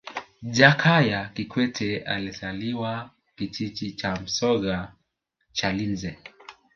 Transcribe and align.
jakaya 0.43 1.25
kikwete 1.33 1.97
alizaliwa 1.99 3.11
kijiji 3.35 3.91
cha 3.91 4.15
msoga 4.15 4.93
chalinze 5.51 6.17